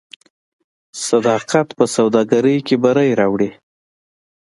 صداقت 1.07 1.67
په 1.77 1.85
سوداګرۍ 1.95 2.57
کې 2.67 2.75
بری 2.83 3.11
راوړي. 3.19 3.51